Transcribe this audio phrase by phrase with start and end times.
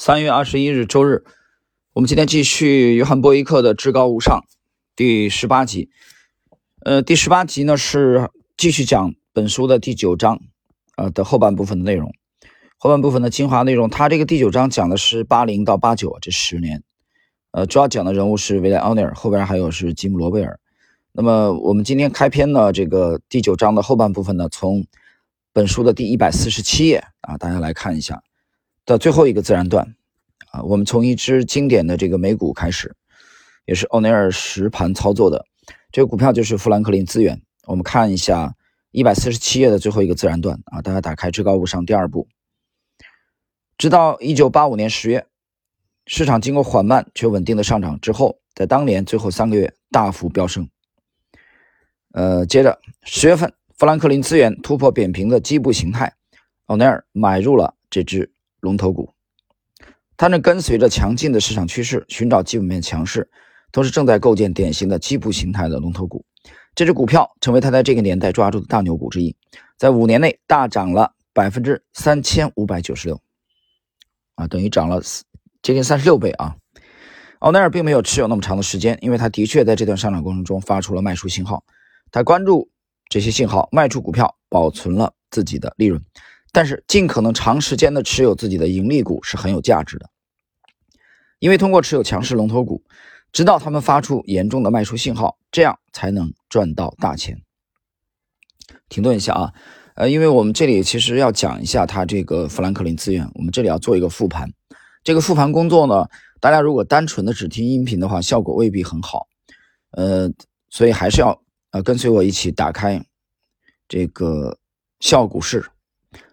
[0.00, 1.24] 三月二十一日周日，
[1.92, 4.44] 我们今天继续约翰波伊克的《至高无上》
[4.94, 5.90] 第十八集。
[6.84, 10.38] 呃，第十八集呢是继续讲本书的第九章，
[10.96, 12.14] 呃的后半部分的内容。
[12.76, 16.84] 后半部分的精华内容，它这个第九章讲的是八零到八九这十年，
[17.50, 20.60] 呃，主要讲的人物是维莱奥尼尔，后边还有是吉姆罗贝尔。
[21.10, 24.86] 那么我们今天开篇呢，这个第九章的后半部分呢，从
[25.52, 28.22] 本书的第一百四十七页啊，大家来看一下。
[28.88, 29.94] 的最后一个自然段，
[30.50, 32.96] 啊，我们从一只经典的这个美股开始，
[33.66, 35.44] 也是奥尼尔实盘操作的
[35.92, 37.42] 这个股票就是富兰克林资源。
[37.66, 38.54] 我们看一下
[38.90, 42.28] 一百四十七页的最后一个自然段啊，大家打开至高无上第二部，
[43.76, 45.26] 直到一九八五年十月，
[46.06, 50.66] 市场经过缓慢却稳定的上涨之后，在当年最后三个月大幅飙升。
[52.12, 56.14] 呃，接着十月份，富兰克林资源突破扁平的基部形态，
[56.64, 58.32] 奥尼尔买入了这只。
[58.60, 59.12] 龙头股，
[60.16, 63.30] 它正跟随着强劲的市场趋势，寻找基本面强势，
[63.72, 66.24] 同时正在构建典型的基部形态的龙头股。
[66.74, 69.34] 这只股票成为他在这个年代抓住的大牛股之一，
[69.76, 73.20] 在五年内大涨了百分之三千五百九十六，
[74.36, 75.02] 啊，等于涨了
[75.60, 76.56] 接近三十六倍啊！
[77.40, 81.64] 奥奈尔并没有持有那么长的时间，因为他的确在这段上涨过程中发出了卖出信号，
[82.10, 82.70] 他关注
[83.08, 86.02] 这些信号，卖出股票，保存了自己的利润。
[86.50, 90.08] 但是，尽可能长时间的持有自己的盈利股是很有价值的，
[91.38, 92.82] 因为通过持有强势龙头股，
[93.32, 97.42] 直到他们发出严重的卖出信号，这样才能赚到大钱。
[98.88, 99.52] 停顿一下啊，
[99.94, 104.50] 呃，因为我们这里其实要讲一下它这个富兰克林资源，我们这里要做一个复盘。
[105.04, 106.06] 这个复盘工作呢，
[106.40, 109.28] 大家如果单纯的只听音频的话，效果未必很好，
[109.90, 110.30] 呃，
[110.70, 113.04] 所以还是要呃跟随我一起打开
[113.86, 114.58] 这个
[115.00, 115.64] 笑股市。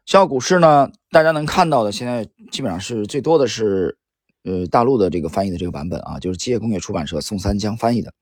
[0.05, 3.97] 笑傲股市呢，大家能看到的，现在基本上是最多的是，
[4.43, 8.13] 呃，大陆的这个翻译的这个版本啊，就是机械工业出版社宋三江翻译的，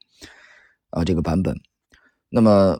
[0.91, 1.59] 啊，这个版本。
[2.29, 2.79] 那么，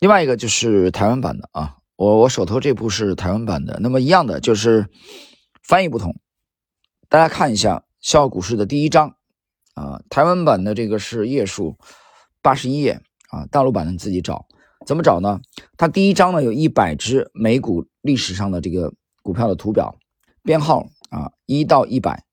[0.00, 3.78] 另外一个就是台湾版的啊，我我手头这部是台湾版的。
[3.80, 4.86] 那么一样的就是
[5.62, 6.14] 翻译不同，
[7.08, 9.16] 大家看一下笑傲股市的第一章
[9.72, 11.78] 啊，台湾版的这个是页数
[12.42, 14.46] 八十一页啊，大陆版的你自己找。
[14.86, 15.40] 怎么找呢？
[15.76, 19.96] 它第一章呢有一百只美股历史上的这个股票的图表
[20.44, 22.24] 编号啊，一到一百。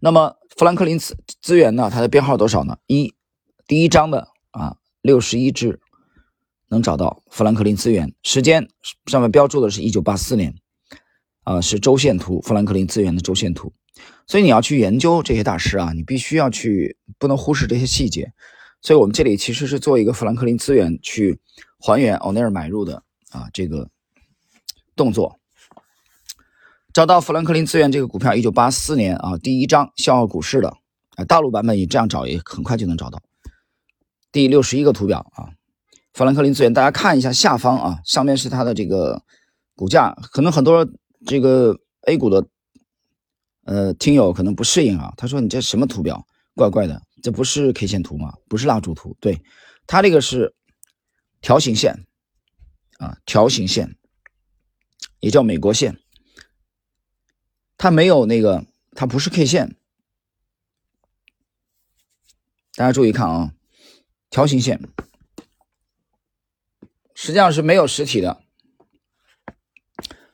[0.00, 2.76] 那么富兰克林资资源呢，它的编号多少呢？
[2.86, 3.14] 一，
[3.66, 5.80] 第一章的啊六十一只
[6.68, 8.68] 能找到富兰克林资源，时间
[9.06, 10.54] 上面标注的是一九八四年
[11.44, 13.72] 啊，是周线图，富兰克林资源的周线图。
[14.26, 18.32] 所以你要去研究这些大师啊，你必须要去，不能忽视这些细节。
[18.84, 21.40] 所以，我们这里其实是做一个富兰克林资源去
[21.78, 23.88] 还原奥尼尔买入的啊这个
[24.94, 25.40] 动作。
[26.92, 30.68] 找到富兰克林资源这个股票，一九八四年啊第一章笑傲股市的
[31.16, 33.22] 啊大陆版本，你这样找也很快就能找到。
[34.30, 35.48] 第六十一个图表啊，
[36.12, 39.22] 富兰克林资源，大家看一下下方啊，上面是它的这个
[39.74, 40.86] 股价，可能很多
[41.24, 42.46] 这个 A 股的
[43.64, 47.00] 呃听友可能不适应啊，他说你这什么图表，怪怪的。
[47.24, 48.34] 这不是 K 线图吗？
[48.50, 49.42] 不是蜡烛图，对，
[49.86, 50.54] 它这个是
[51.40, 52.04] 条形线
[52.98, 53.96] 啊，条形线
[55.20, 55.98] 也叫美国线，
[57.78, 59.74] 它没有那个，它不是 K 线。
[62.74, 63.54] 大家注意看啊，
[64.28, 64.78] 条形线
[67.14, 68.42] 实际上是没有实体的。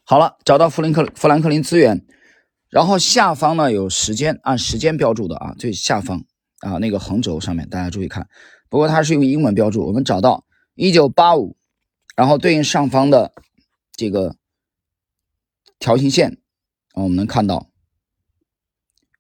[0.03, 2.05] 好了，找到富林克富兰克林资源，
[2.69, 6.25] 然后下方呢有时间，按时间标注的啊，最下方。
[6.61, 8.29] 啊，那个横轴上面大家注意看，
[8.69, 9.87] 不过它是用英文标注。
[9.87, 10.45] 我们找到
[10.75, 11.57] 一九八五，
[12.15, 13.33] 然后对应上方的
[13.93, 14.37] 这个
[15.79, 16.39] 条形线，
[16.93, 17.71] 啊我们能看到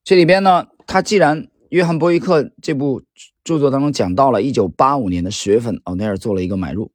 [0.04, 3.02] 这里边呢，它既然约翰波伊克这部
[3.42, 6.92] 著作当中讲到了一九八五年的十月份，奥尼尔做了一个买入，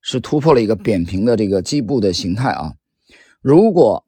[0.00, 2.74] 是突破了一个扁平的这个基部的形态啊。
[3.40, 4.06] 如果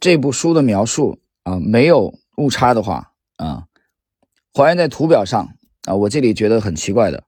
[0.00, 3.68] 这部书的描述啊没有误差的话啊。
[4.62, 7.24] 还原在图表上啊，我这里觉得很奇怪的，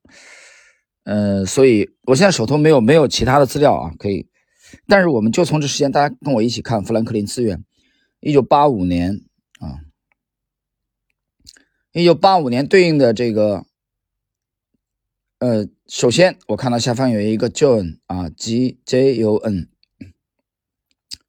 [1.04, 4.28] 嗯，所以我现在手头没有没有其他的资料啊，可以，
[4.86, 7.62] 但是我们就从这时间，大家跟我一起看富兰克林资源，
[8.20, 9.20] 一九八五年
[9.60, 9.84] 啊，
[11.92, 13.66] 一九八五年对应的这个，
[15.38, 19.69] 呃，首先我看到下方有一个 John 啊，G J U N，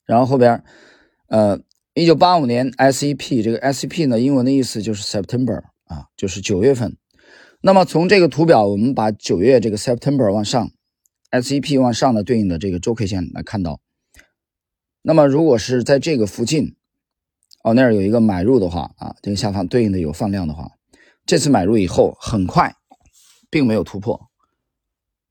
[0.06, 0.64] 然后后边，
[1.28, 1.60] 呃，
[1.94, 5.62] 一九八五年 S E P 这个 S E P 呢，英文的意思就是 September。
[5.90, 6.96] 啊，就是九月份。
[7.62, 10.72] 那么从这个图表，我们把九月这个 September 往上
[11.32, 13.82] ，S E P 往上的对应的这个周 K 线来看到，
[15.02, 16.78] 那么如果是在这个附近，
[17.64, 20.72] 哦那儿有一个买入的话啊，这个下方对应的有放量的话，
[21.26, 22.74] 这次买入以后很快，
[23.50, 24.30] 并没有突破，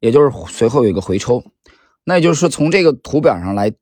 [0.01, 1.43] 也就是随后有一个回抽。
[2.05, 3.73] 那也就是说，从这个图表上来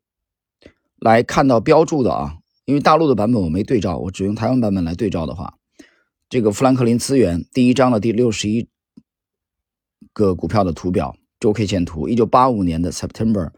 [1.00, 5.55] 来看到标注的啊，因为大陆的版本我没对照，我只用台湾版本来对照的话，
[6.28, 8.68] 这个富兰克林资源第一章的第六十一
[10.12, 13.50] 个股票的图表周 K 线图，一九八五年的 September，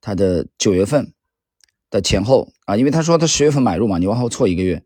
[0.00, 1.12] 它的九月份。
[1.88, 4.84] 的前后啊，因为他说他十月份买入嘛，你往后错一个月，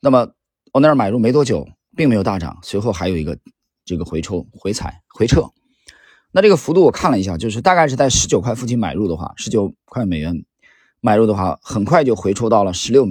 [0.00, 0.32] 那么
[0.72, 3.38] 我那儿买入没多久，并没有大涨，随后还有一个
[3.84, 5.48] 这个回抽、回踩、回撤。
[6.32, 10.44] 那这个幅度我看了一下，就是大概是在十九块附近买入的话，十九块美元
[11.00, 13.06] 买入的话，很快就回抽到了十六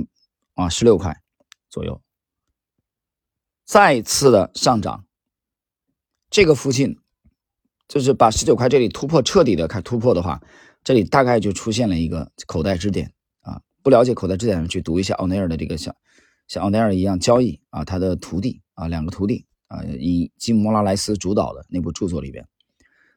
[0.55, 1.21] 啊十六块
[1.69, 2.01] 左右，
[3.65, 5.06] 再次的上涨。
[6.30, 6.98] 这个附近
[7.88, 10.42] 就是把十九块这里突破彻底的开突破的话。
[10.86, 15.95] 这里大概就出现了一个口袋支点啊，不了解口袋支点的去读一下奥内尔的这个像
[16.50, 22.45] 像奥内尔一样交易啊，他的徒弟啊，两个徒弟啊，以基姆莫拉莱斯主导的那部著作里边。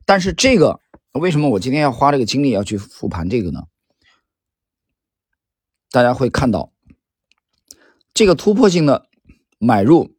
[0.04, 3.64] 但是这个为什么我今天要花这个精力要去复盘这个呢？
[5.90, 6.72] 大家会看到
[8.14, 9.08] 这个突破性的
[9.58, 10.14] 买入，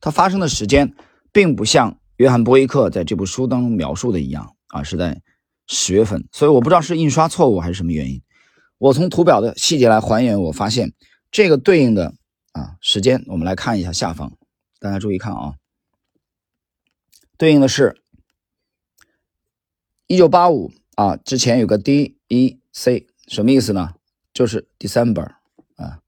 [0.00, 0.94] 它发生的时间
[1.32, 5.22] 并不像约翰波伊克在这部书当中描述的一样啊，是在。
[5.70, 8.22] 十月份，所以我不知道是印刷错误还是什么原因。
[8.78, 10.94] 我从图表的细节来还原，我发现
[11.30, 12.14] 这个对应的
[12.52, 14.32] 啊时间，我们来看一下下方，
[14.80, 15.56] 大家注意看啊，
[17.36, 18.00] 对应的是
[20.06, 23.92] 一九八五啊，之前有个 D E C，什么意思呢？
[24.32, 25.34] 就是 December
[25.76, 26.00] 啊，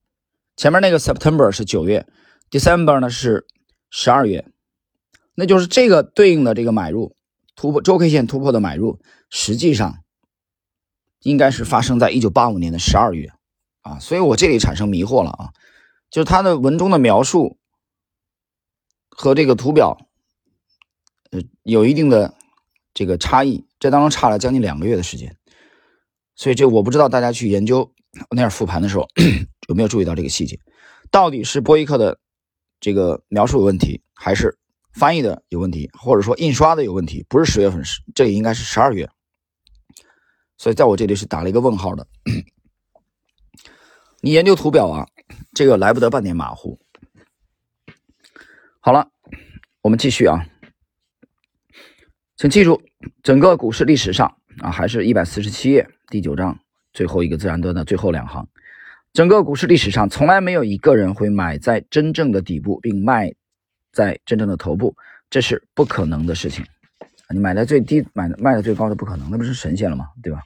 [0.56, 2.06] 前面那个 September 是九月
[2.50, 3.46] ，December 呢是
[3.90, 4.46] 十二月，
[5.34, 7.14] 那就是这个对应的这个买入。
[7.56, 9.98] 突破周 K 线突破的买入，实际上
[11.20, 13.30] 应该是发生在一九八五年的十二月。
[13.82, 15.52] 啊，所以我这里产生迷惑了啊，
[16.10, 17.58] 就是它的文中的描述
[19.08, 19.96] 和这个图表，
[21.30, 22.34] 呃，有一定的
[22.92, 25.34] 这个差异，这当中差了将近两个月的时间，
[26.36, 27.90] 所以这我不知道大家去研究
[28.30, 29.08] 那儿复盘的时候
[29.68, 30.60] 有没有注意到这个细节，
[31.10, 32.18] 到底是波伊克的
[32.80, 34.56] 这个描述有问题，还是？
[34.92, 39.08] 翻译的有问题，或者说印刷的有问题，不是十月份，是这里应该是十二月，
[40.58, 42.04] 所以在我这里是打了一个问号的。
[44.20, 45.06] 你研究图表啊，
[45.54, 46.80] 这个来不得半点马虎。
[48.80, 49.08] 好了，
[49.80, 50.44] 我们继续啊，
[52.36, 52.82] 请记住，
[53.22, 56.58] 整个股市历史上啊，还是一百四十七页第九章
[56.92, 58.48] 最后一个自然段的最后两行，
[59.12, 63.32] 整个股市历史上从来没有一个人会买在真正的底部并卖。
[63.92, 64.94] 在真正的头部，
[65.28, 66.64] 这是不可能的事情。
[67.28, 70.06] 你买在最低，买卖的最高的不可能，那不是神仙了吗？
[70.22, 70.38] 对吧？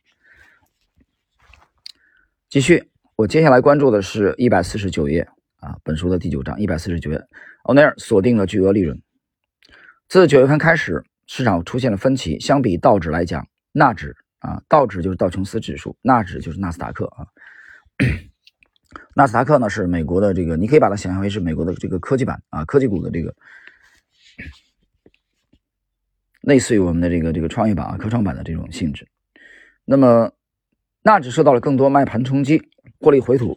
[2.48, 5.28] 继续，我接下来关注的是一百四十九页
[5.60, 7.22] 啊，本书的第九章一百四十九页。
[7.64, 8.98] 欧内尔锁定了巨额利润。
[10.08, 12.40] 自九月份开始，市场出现了分歧。
[12.40, 17.26] 相比道指来讲，纳指啊，道指就是道琼斯指数，纳指就是纳斯达克啊。
[19.16, 23.32] 纳斯达克呢是美国的这个，你可以把它想象为是美国的这个科技版啊，科技股的这个，
[26.40, 29.06] 类似于我们的这个这个创业板啊、科创板的这种性质。
[29.84, 30.32] 那么
[31.02, 32.60] 纳指受到了更多卖盘冲击，
[32.98, 33.56] 获利回吐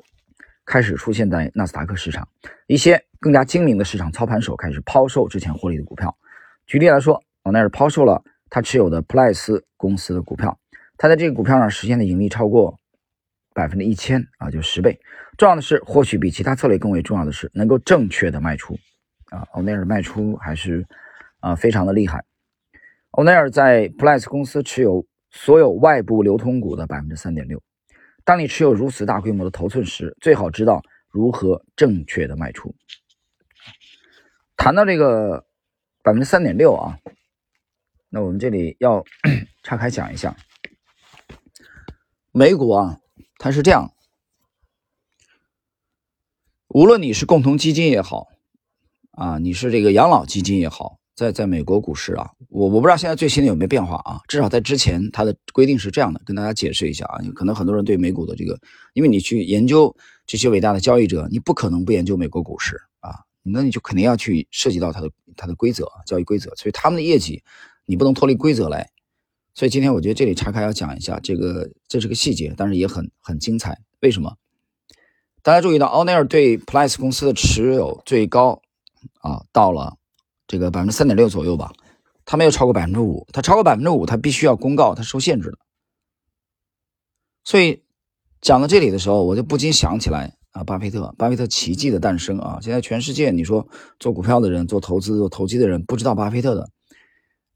[0.63, 2.27] 开始出现在纳斯达克市场，
[2.67, 6.15] 一些更加精明的市场操盘手开始抛售之前获利的股票。
[6.67, 10.59] 举例来说，老奈尔抛售了他持有的普莱斯公司的股票，
[10.97, 12.77] 他在这个股票上实现的盈利超过。
[13.53, 14.99] 百分之一千啊，就十倍。
[15.37, 18.75] 重要的是，或许比其他策略更为重要的是，能够正确的卖出
[19.29, 19.47] 啊。
[19.51, 20.83] 欧奈尔卖出还是
[21.39, 22.25] 啊非常的厉害。
[23.11, 27.61] 欧奈尔在 Plus 公司持有所有外部流通股的百分之三点六。
[28.23, 32.73] 当你持有如此大规模的头寸时，最好知道如何正确的卖出。
[34.55, 35.45] 谈到这个
[36.03, 36.97] 百分之三点六啊，
[38.09, 39.03] 那我们这里要
[39.61, 40.35] 岔开讲一下
[42.31, 42.97] 美股啊。
[43.39, 43.91] 它是这样，
[46.69, 48.27] 无论你是共同基金也好，
[49.11, 58.59] 啊，你是这个养老基金也好，在在美国股市啊，我我不知道现在最新的有没有变化啊，至少在之前它的规定是这样的，跟大家解释一下啊，可能很多人对美股的这个，
[58.93, 59.95] 因为你去研究
[60.25, 67.41] 这些伟大的交易者，你不可能不研究美国股市啊，那你就肯定要去涉及到它的它的规则，交易规则，所以他们的业绩
[67.85, 68.89] 你不能脱离规则来。
[69.55, 73.79] 所以今天我觉得这里岔开要讲一下这个，这是个细节，但是也很很精彩。
[74.01, 74.35] 为什么？
[75.47, 78.61] 大家注意到，奥内尔对 Plus 公司的持有最高
[79.21, 79.95] 啊，到了
[80.45, 81.71] 这个百分之三点六左右吧，
[82.25, 85.57] 他没有超过百分之五，他超过百分之五，他必须要公告，他受限制的。
[87.45, 87.81] 所以
[88.41, 92.59] 讲到这里的时候，我就不禁想起来啊，巴菲特，巴菲特奇迹的诞生啊！
[92.61, 93.65] 现在全世界，你说
[94.01, 96.69] 做股票的人、做投资、做投机的人，不知道巴菲特的，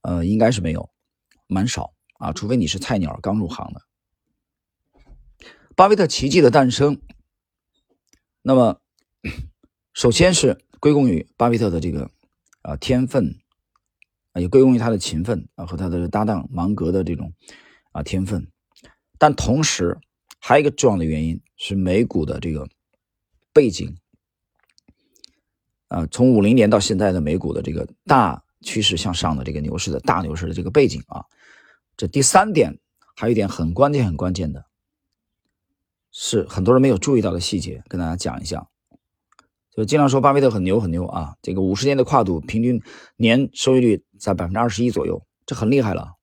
[0.04, 0.90] 呃，应该是没有，
[1.46, 3.82] 蛮少啊，除非你是菜鸟刚入行的。
[5.76, 7.02] 巴菲特奇迹的诞生，
[8.42, 8.80] 那么
[9.94, 12.10] 首先是归功于巴菲特的这个
[12.62, 13.36] 啊天分
[14.34, 17.34] 啊，也归功于他的勤奋啊和他的搭档芒格的这种
[17.92, 18.48] 啊天分，
[19.18, 19.98] 但同时。
[20.44, 22.68] 还有一个重要的原因是美股的这个
[23.54, 23.96] 背景，
[25.88, 31.24] 啊，从五零年到现在的美股的这个大趋势向上的这个牛市的大牛市的这个背景啊，
[31.96, 32.80] 这第三点
[33.16, 34.66] 还有一点很关键很关键的，
[36.12, 38.68] 是很多人没有注意到的细节，跟大家讲一下。
[39.72, 42.82] 就经常说巴菲特很牛很牛啊，这个五十年的跨度平均
[43.16, 46.16] 年收益率在百分之二十一左右，这很厉害了，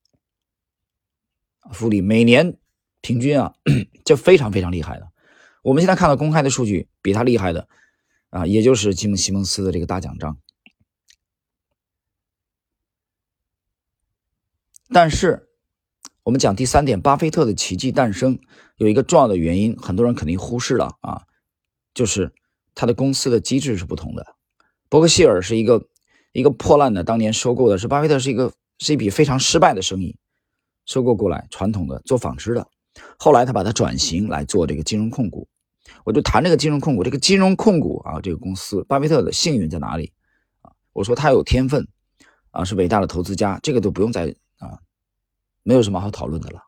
[1.71, 2.57] 复利每年。
[3.01, 3.55] 平均啊，
[4.03, 5.09] 这非常非常厉害的。
[5.63, 7.69] 我们现在看到公开的数据，比他厉害的
[8.29, 10.37] 啊，也就是吉姆·西蒙斯的这个大奖章。
[14.89, 15.48] 但是，
[16.29, 18.37] 我们讲第三点，巴菲特的奇迹诞生
[18.77, 21.23] 有一个重要的原因，很多人肯定忽视了啊，
[21.95, 22.31] 就是
[22.75, 24.23] 他的公司的机制是不同的。
[24.89, 25.87] 伯克希尔是一个
[26.31, 30.15] 一个破烂的，当年收购的是巴菲特是一个是一笔非常失败的生意，
[30.85, 32.67] 收购过来传统的做纺织的。
[33.17, 35.47] 后来他把它转型来做这个金融控股，
[36.03, 37.03] 我就谈这个金融控股。
[37.03, 40.13] 这个金融控股啊，这个公司，巴菲特的幸运在哪里
[40.61, 40.69] 啊？
[40.93, 41.87] 我说他有天分
[42.51, 44.35] 啊，是伟大的投资家，这个都不用再，
[45.63, 46.63] 没有什么好讨论的了，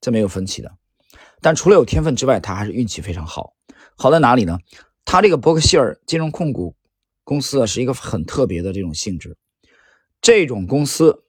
[0.00, 0.76] 这没有分歧的。
[1.40, 3.54] 但除了有天分之外，他还是运气非常好。
[3.96, 4.58] 好在哪里呢？
[5.04, 6.74] 他这个伯克希尔金融控股
[7.24, 9.36] 公司啊，是一个很特别的这种性质，
[10.20, 11.24] 这种公司，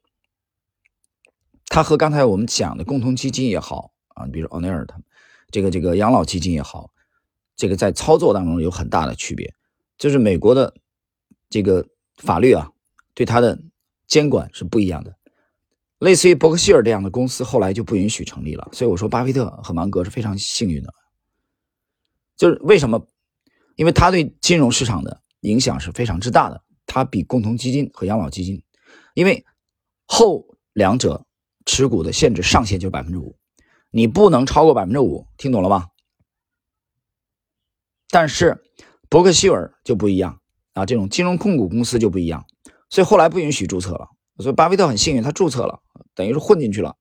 [1.67, 3.91] 它和刚才我们讲的共同基金也好。
[4.15, 5.03] 啊，比如奥尼尔他们，
[5.51, 6.89] 这个这个养老基金也好，
[7.55, 9.53] 这个在操作当中有很大的区别，
[9.97, 10.73] 就是美国的
[11.51, 12.71] 这个法律啊，
[13.13, 13.59] 对它的
[14.07, 15.15] 监管是不一样的。
[15.99, 18.69] 类似于伯克希尔这样的公司，后来就不允许成立了。
[18.71, 20.93] 所以我说，巴菲特和芒格是非常幸运的，
[22.35, 23.07] 就是为什么？
[23.75, 28.63] 因为他对金融市场的影响是非常之大的，他比共同基金和养老基金，
[29.13, 29.45] 因为
[30.05, 31.25] 后两者
[31.65, 33.37] 持股的限制上限就是百分之五。
[33.89, 35.87] 你不能超过百分之五，听懂了吗？
[38.09, 38.63] 但是
[39.09, 40.41] 伯克希尔就不一样
[40.73, 42.45] 啊，这种金融控股公司就不一样，
[42.89, 44.09] 所以后来不允许注册了。
[44.39, 45.79] 所以巴菲特很幸运，他注册了，
[46.15, 46.95] 等于是混进去了。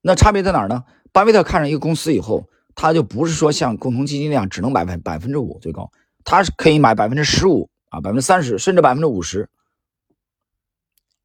[0.00, 0.84] 那差别在哪儿呢？
[1.12, 5.90] 巴菲特看上一个公司以后，他就不是说像共同基金那样只能买百百分之五最高，
[6.24, 9.48] 他是可以买百分之十五啊，百分之三十，甚至百分之五十。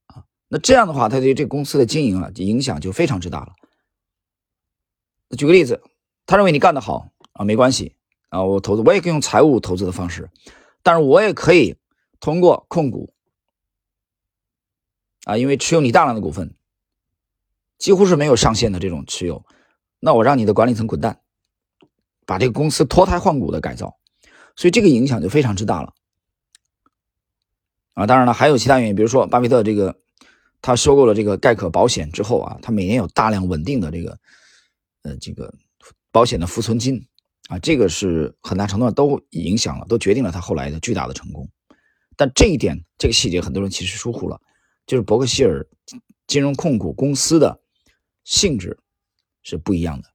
[0.08, 3.54] 啊，那这样的话，他对这公司的经营啊，影响就非常之大了。
[5.38, 5.82] 举个例子，
[6.26, 7.96] 他认为你干得好啊，没关系
[8.30, 10.30] 啊，我投资我也可以用财务投资的方式，
[10.82, 11.78] 但是我也可以
[12.20, 13.13] 通过控股
[15.24, 16.56] 啊，因为持有你大量的股份，
[17.78, 19.46] 几乎是没有上限的这种持有，
[20.00, 21.22] 那我让你的管理层滚蛋，
[22.26, 23.98] 把这个公司脱胎换骨的改造，
[24.56, 25.94] 所以这个影响就非常之大了
[27.94, 28.06] 啊。
[28.08, 30.00] 当然了，还有其他原因，比如说巴菲特这个
[30.62, 34.18] 他收购了这个盖克保险之后啊，他每年有大量稳定的这个。
[35.06, 35.54] 呃，这个
[36.14, 37.06] 保险的浮存金
[37.50, 41.46] 啊，这个是很大程度上都影响了，都决定了他后来的巨大的成功。
[42.16, 44.40] 但这一点，这个细节，很多人其实疏忽了，
[44.86, 45.66] 就是伯克希尔
[46.28, 47.60] 金融控股公司的
[48.24, 48.78] 性质
[49.42, 50.10] 是不一样的。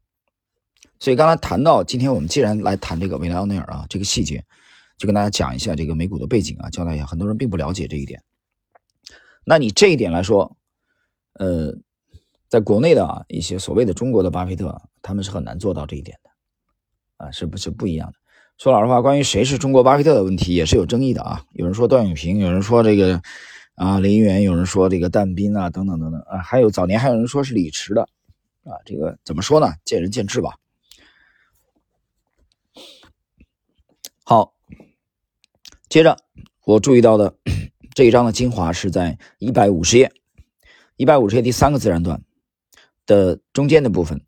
[0.98, 4.44] 所以刚才谈到，今天我们既然来谈这个维莱奥内尔啊，这个细节，
[4.96, 8.22] 就跟大家讲一下这个美股的背景啊，交代一下，很多人并不了解这一点。
[9.44, 10.56] 那你这一点来说，
[11.34, 11.76] 呃。
[12.50, 16.30] 在国内的啊一些所谓的中国的巴菲特，他们是很难做到这一点的，
[17.26, 18.14] 啊，是不是不一样的？
[18.56, 21.44] 说老实话，关于谁是中国巴菲特的问题也是有争议的啊。
[21.52, 23.20] 有人说段永平，有人说这个
[23.78, 28.02] 啊林园，有人说这个但斌啊等等等等啊，还有早年还有人说是李驰的
[28.64, 29.72] 啊，这个怎么说呢？
[29.84, 30.56] 见仁见智吧。
[34.24, 34.52] 好，
[35.88, 36.16] 接着
[36.64, 37.36] 我注意到的
[37.94, 40.12] 这一章的精华是在一百五十页，
[40.96, 42.20] 一百五十页第三个自然段。
[43.06, 44.20] 的中间的部分，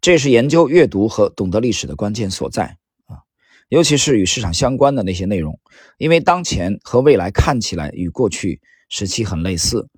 [0.00, 3.22] 这是研究阅读和懂得历史的关键所在啊，
[3.68, 5.60] 尤其是与市场相关的那些内容，
[5.98, 8.60] 因为当前和未来看起来与过去
[8.94, 9.88] 时期很类似。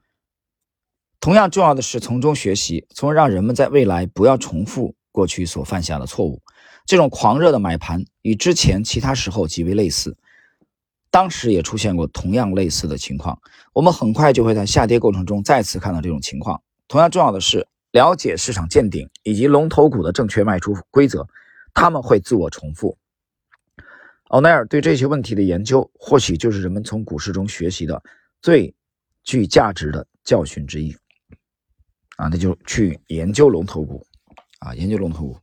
[1.20, 6.40] 同样重要的是从中学习，从而让人们在未来不要重复过去所犯下的错误。
[6.86, 10.16] 这种狂热的买盘与之前其他时候极为类似，
[11.10, 13.38] 当时也出现过同样类似的情况。
[13.74, 16.62] 我们很快就会在下跌过程中再次看到这种情况。
[16.88, 17.68] 同样重要的是。
[17.92, 21.26] 了解市场见顶以及龙头股的正确卖出规则，
[21.72, 22.98] 他们会自我重复。
[24.28, 28.02] 奥奈尔对这些问题的研究，或许就是人们从股市中学习的
[28.42, 28.74] 最
[29.26, 30.97] 具价值的教训之一。
[32.16, 34.06] 啊，那就去研究龙头股，
[34.61, 35.38] 啊，研究龙头股，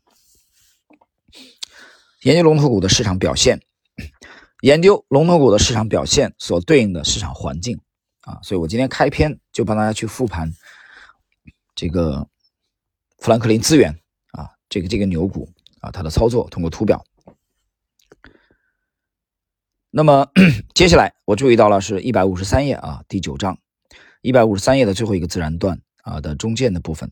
[2.24, 3.62] 研究龙头股的市场表现，
[4.62, 7.80] 研究龙头股的市场表现所对应的市场环境。
[8.22, 10.52] 啊，所以我今天开篇就帮大家去复盘
[11.75, 12.28] 这个
[13.20, 14.00] 富兰克林资源
[14.32, 17.06] 啊，这个这个牛股啊，它的操作通过图表。
[19.92, 20.32] 那么
[20.74, 23.60] 接下来我注意到了是一百五十三页啊，第九章
[24.24, 27.12] 一百五十三页的最后一个自然段啊的中间的部分。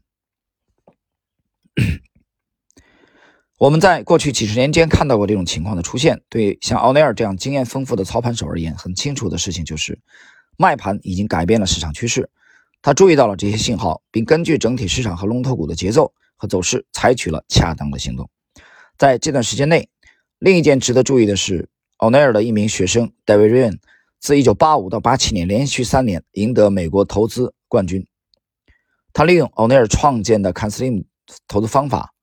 [3.59, 6.21] 我们在过去几十年间看到过这种情况的出现。
[6.29, 9.99] 对像奥内尔这样经验丰富的操盘手而言，很清楚的事情就是。
[10.57, 12.29] 卖盘已经改变了市场趋势，
[12.83, 18.29] 他注意到了这些信号，并根据整体市场和龙头股的节奏和走势，采取了恰当的行动。
[18.95, 19.89] 在这段时间内，
[20.37, 23.79] 另一件值得注意的是，奥奈尔的一名学生 David Ryan
[24.21, 28.05] 自1985到87年连续三年赢得美国投资冠军。
[29.13, 31.05] 他利用奥奈尔创建的 CanSlim
[31.47, 32.13] 投资方法，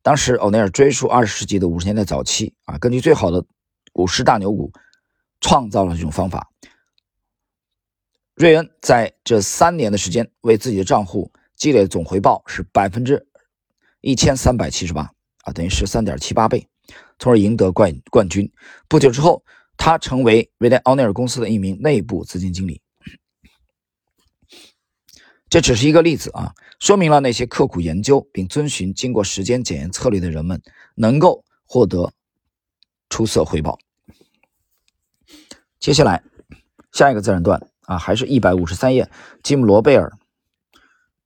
[0.00, 3.44] 当时奥奈尔追溯20世纪的50年代早期啊，根据最好的
[3.92, 4.72] 股市大牛股，
[5.40, 6.48] 创造了这种方法。
[8.36, 13.26] 瑞恩在这三年的时间，为自己的账户积累总回报是百分之
[14.00, 15.10] 一千三百七十八
[15.42, 16.66] 啊，等于十三点七八倍，
[17.18, 18.50] 从而赢得冠冠军。
[18.88, 19.44] 不久之后，
[19.80, 22.82] 他成为瑞廉奥内尔公司的一名内部资金经理。
[25.48, 30.62] 这只是一个例子啊，说明了那些刻苦研究并遵循经过时间检验策略的人们，
[30.94, 32.12] 能够获得
[33.08, 33.78] 出色回报。
[35.80, 36.22] 接下来，
[36.92, 37.66] 下一个自然段。
[37.86, 39.10] 啊，还是一百五十三页，
[39.42, 40.12] 吉姆·罗贝尔。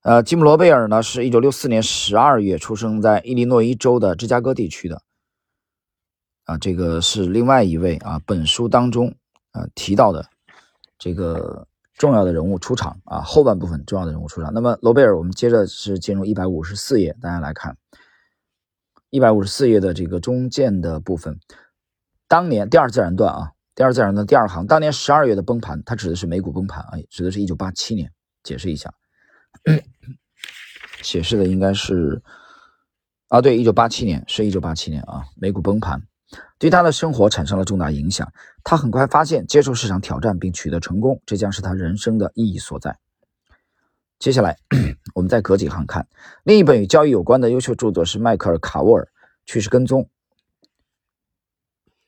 [0.00, 5.02] 呃，吉姆·罗贝尔呢，是一九六四年十二月出生在伊利诺伊州的芝加哥地区的。
[6.44, 9.14] 啊，这个是另外一位啊，本书当中
[9.52, 10.26] 啊提到的
[10.98, 14.52] 这个重要的人物出场啊，后半部分重要的人物出场。
[14.52, 17.76] 那么罗贝尔，我们接着是进入一百五十四页，大家来看
[19.10, 21.38] 一百五十四页的这个中间的部分，
[22.28, 23.50] 当年第二自然段啊。
[23.76, 28.08] 第二自然段第二行，当年十二月的崩盘，它指的是美股崩盘啊，指的是一九八七年。
[28.44, 28.92] 解释一下，
[31.02, 32.22] 解释的应该是
[33.28, 36.00] 啊，对，一九八七年是一九八七年啊，美股崩盘
[36.58, 38.32] 对他的生活产生了重大影响。
[38.62, 42.98] 他很快发现，接受市场挑战并取得成功，这将是他人生的意义所在。
[44.18, 44.56] 接下来，
[45.14, 46.06] 我们再隔几行看
[46.44, 49.04] 另一本与交易有关的优秀著作是迈克尔·卡沃尔
[49.44, 50.02] 《趋势跟踪》，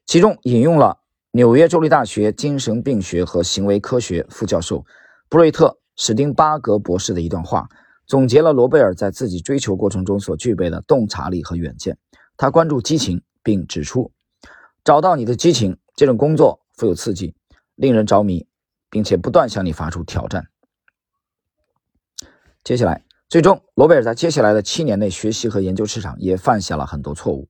[0.06, 1.00] 其中引用了。
[1.32, 4.86] 纽约州立大学精神病学和行为科学副教授
[5.28, 7.68] 布瑞特·史丁巴格博士的一段话，
[8.06, 11.98] 总结了罗贝尔在自己追求过程中所具备的洞察力和远见。
[12.38, 14.10] 他关注激情，并指出：
[14.86, 17.34] 找到你的激情，这种工作富有刺激，
[17.74, 18.46] 令人着迷，
[18.88, 20.46] 并且不断向你发出挑战。
[22.62, 27.48] 接下来，最终，罗贝尔在接下来的七年内学习和研究市场，也犯下了很多错误，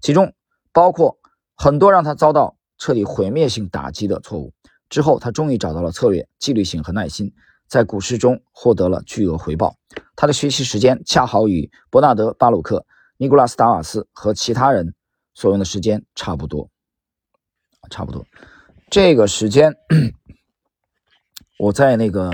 [0.00, 0.32] 其中
[0.70, 1.18] 包括
[1.56, 2.56] 很多让他遭到。
[2.78, 4.52] 彻底毁灭性打击的错误
[4.90, 7.32] 之后，他终于找到了策略、纪律性和耐心，
[7.66, 9.74] 在股市中获得了巨额回报。
[10.14, 12.84] 他的学习时间恰好与伯纳德·巴鲁克、
[13.16, 14.94] 尼古拉斯·达瓦斯和其他人
[15.32, 16.68] 所用的时间差不多，
[17.90, 18.24] 差不多。
[18.90, 19.74] 这个时间，
[21.58, 22.30] 我在那个，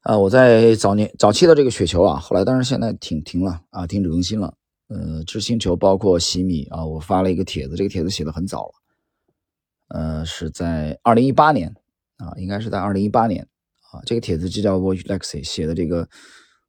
[0.00, 4.54] 啊，我在早年早期的这个雪球啊，后来当然现在停停了啊，停止更新了。
[4.88, 8.72] 呃，知星球包括洗米啊，我发了一个帖子，这个帖子写的很早了，
[9.88, 11.74] 呃，是在二零一八年
[12.18, 13.48] 啊，应该是在二零一八年
[13.90, 16.06] 啊，这个帖子就叫我 Lexi 写的这个，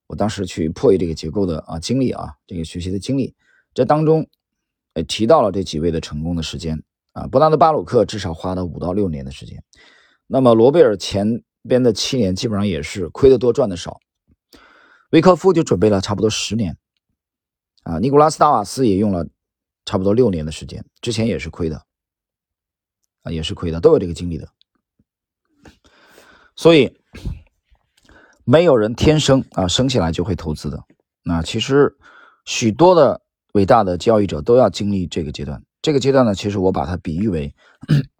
[0.07, 3.35] 我当时去破译这个结构的啊经历啊，这个学习的经历，
[3.73, 4.25] 这当中
[4.95, 6.81] 也提到了这几位的成功的时间
[7.11, 9.63] 啊，伯纳德巴鲁克至少花了五到六年的时间，
[10.25, 13.99] 那么罗贝尔前边的七年基本上也是亏的多赚的少，
[15.11, 16.77] 维克夫就准备了差不多十年。
[17.83, 19.27] 啊，尼古拉斯·达瓦斯也用了
[19.85, 21.85] 差不多六年的时间，之前也是亏的，
[23.21, 24.49] 啊，也是亏的，都有这个经历的。
[26.55, 26.97] 所以，
[28.43, 30.83] 没有人天生啊生下来就会投资的。
[31.21, 31.95] 那其实
[32.45, 33.21] 许多的
[33.55, 35.63] 伟大的交易者都要经历这个阶段。
[35.81, 37.55] 这个阶段呢，其实我把它比喻为，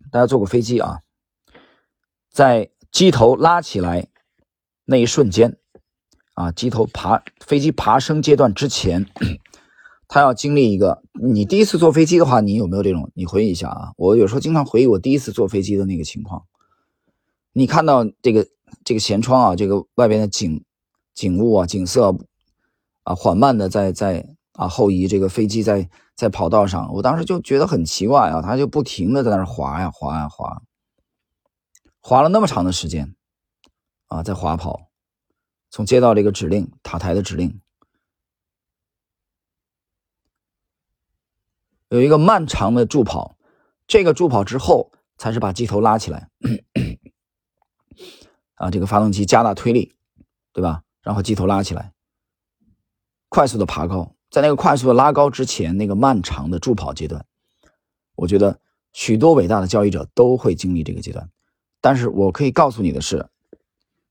[0.09, 0.99] 大家坐过飞机啊，
[2.31, 4.07] 在机头拉起来
[4.85, 5.57] 那一瞬间，
[6.35, 9.05] 啊，机头爬飞机爬升阶段之前。
[10.07, 13.09] 他要经历一个，你第一次坐飞机的话，你有没有这种？
[13.15, 16.45] 你回忆一下啊，我有时候经常回忆我第一次坐飞机的那个情况。
[17.51, 18.47] 你看到这个
[18.83, 20.63] 这个舷窗啊，这个外边的景
[21.15, 22.15] 景物啊、景色
[23.01, 30.61] 啊，缓慢的在在啊后移，这个飞机在在跑道上，我当时就觉得很奇怪啊，它就不停的在那滑呀滑呀滑，
[31.99, 33.15] 滑了那么长的时间
[34.07, 34.89] 啊，在滑跑，
[35.69, 37.59] 从接到这个指令塔台的指令，
[41.89, 43.37] 有一个漫长的助跑，
[43.85, 46.29] 这个助跑之后才是把机头拉起来。
[48.55, 49.97] 啊，这个发动机加大推力，
[50.53, 50.83] 对吧？
[51.01, 51.93] 然后机头拉起来，
[53.27, 57.25] 快速的爬高，在那个快速的拉高之前，那个漫长的助跑阶段，
[58.17, 58.59] 我觉得
[58.91, 61.29] 许多伟大的交易者都会经历这个阶段。
[61.79, 63.29] 但是我可以告诉你的是，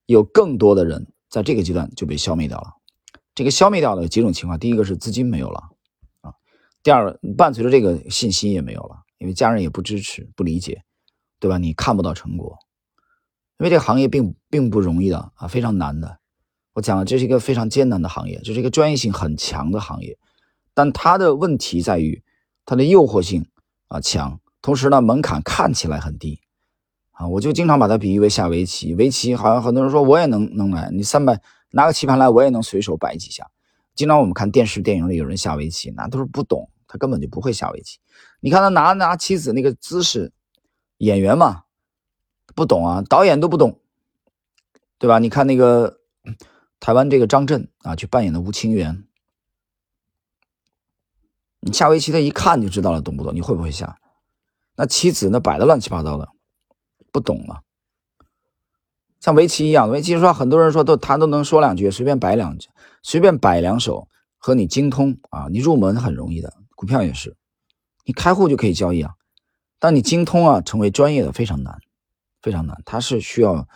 [0.07, 2.73] 有更多的人在这个阶段就被消灭掉了。
[3.35, 5.65] 这个消灭掉的几种情况，第一个是资金没有了
[6.23, 6.33] 啊，
[6.83, 10.85] 第二伴随着这个信心也没有了，因为家人也不支持、不理解，
[11.39, 11.59] 对吧？
[11.59, 12.57] 你看不到成果。
[13.59, 16.19] 因为这个行业并并不容易的啊，非常难的。
[16.75, 20.19] 我讲了，这是一个非常艰难的行业，这是一个专业性很强的行业。
[20.75, 22.23] 但它的问题在于，
[22.67, 23.47] 它的诱惑性
[23.89, 26.41] 啊强，同时呢门槛看起来很低
[27.13, 27.27] 啊。
[27.29, 33.49] 我就经常把它比喻为下围棋，围棋好像很多人说我也能能来，你三百拿个棋盘来，我也能随手摆几下。
[33.95, 37.99] 经常我们看电视电影里有人下围棋，那都是不懂，他根本就不会下围棋。
[38.41, 40.33] 你看他拿拿棋子那个姿势，
[40.99, 41.63] 演员嘛。
[42.55, 43.81] 不懂啊，导演都不懂，
[44.99, 45.19] 对吧？
[45.19, 45.99] 你看那个
[46.85, 49.07] 台湾这个张震啊，去扮演的吴清源，
[51.61, 53.35] 你下围棋他一看就知道了，懂不懂？
[53.35, 53.97] 你会不会下？
[54.77, 56.29] 那棋子那摆的乱七八糟的，
[57.11, 57.63] 不懂啊。
[59.19, 62.69] 像围棋一样，围棋说很多人说都他都能说两句，随便摆两句，
[63.03, 66.53] 随便摆两手，和你精通啊，你入门很容易的。
[66.75, 67.35] 股票也是，
[68.05, 69.15] 你开户就可以交易啊，
[69.79, 71.81] 但你精通啊，成为专业的非常难。
[72.43, 73.67] 非常难，它是需要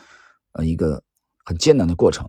[0.52, 1.02] 呃一个
[1.42, 2.28] 很艰难的过程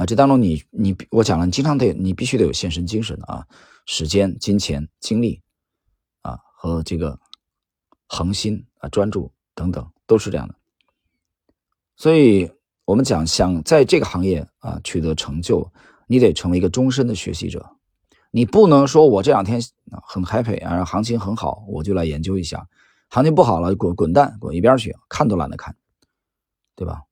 [0.00, 0.06] 啊。
[0.06, 3.46] 这当中你你我讲了，你经常得你必须得有献身精神的啊，
[3.86, 5.40] 时间、金钱、精力
[6.22, 7.18] 啊和这个
[8.08, 10.54] 恒心啊、专注等等都是这样的。
[11.96, 12.50] 所以
[12.86, 15.70] 我们讲，想在这个行业啊取得成就，
[16.06, 17.76] 你得成为一个终身的学习者。
[18.30, 19.60] 你不能说我这两天
[20.06, 22.66] 很 happy 啊，行情很好，我就来研究一下。
[23.08, 25.74] 行情不好了，滚滚蛋，滚一边去，看都懒得看，
[26.76, 27.02] 对吧？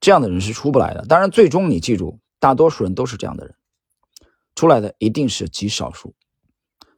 [0.00, 1.04] 这样的人是出不来的。
[1.04, 3.54] 当然，最终你记住，大多数人都是这样的人，
[4.54, 6.14] 出来的一定是极少数。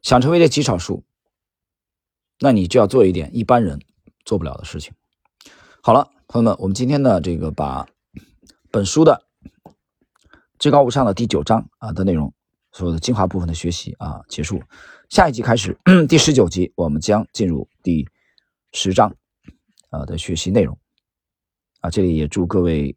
[0.01, 1.05] 想成为这极少数，
[2.41, 3.79] 那你就要做一点一般人
[4.25, 4.91] 做不了的事情。
[5.81, 7.87] 好了，朋友们，我们今天呢，这个把
[8.71, 9.25] 本书的
[10.59, 12.33] 至高无上的第九章啊的内容，
[12.73, 14.61] 所有的精华部分的学习啊结束。
[15.07, 15.79] 下一集开始，
[16.09, 18.05] 第十九集，我们将进入第。
[18.73, 19.15] 十章
[19.91, 20.77] 啊的学习内容
[21.79, 22.96] 啊，这里也祝各位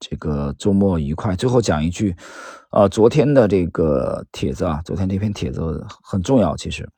[0.00, 1.36] 这个周末愉快。
[1.36, 2.16] 最后讲一句，
[2.70, 6.88] 啊，昨天的这个帖子啊，昨天这篇帖子很重要，其实，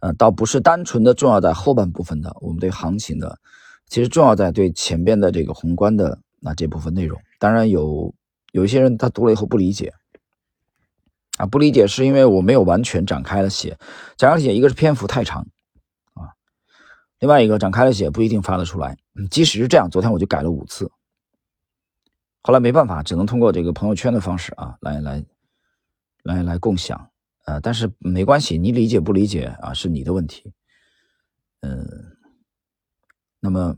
[0.00, 3.38] 呃，倒不是单纯的重要在后半部分的我们对行情的，
[3.88, 7.20] 其实重要在对前边的这个宏观的那这部分内容。
[7.38, 8.12] 当然有
[8.52, 9.92] 有一些人他读了以后不理解
[11.36, 13.78] 啊，不理解是因为我没有完全展开了写，
[14.16, 15.46] 展开写一个是篇幅太长。
[16.14, 16.32] 啊
[17.18, 18.96] 另外一个展开了写不一定发得出来，
[19.30, 20.90] 即使是这样，昨天我就改了五次，
[22.46, 25.24] 后来没办法，只能通过这个朋友圈的方式啊，来来
[26.22, 27.10] 来来共享，
[27.44, 30.52] 呃，但是没关系，你理解不理解啊，是你的问题，
[31.62, 32.16] 嗯，
[33.40, 33.76] 那么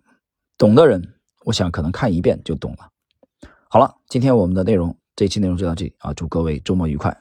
[0.59, 1.15] 懂的人，
[1.47, 2.91] 我想可能看一遍就懂了。
[3.71, 7.19] 好了，今天我们的内容，这期内容就到这里啊，祝各位周末愉快。